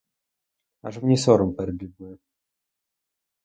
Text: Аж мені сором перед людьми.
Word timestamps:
Аж 0.81 1.01
мені 1.03 1.17
сором 1.17 1.53
перед 1.53 1.83
людьми. 1.83 2.17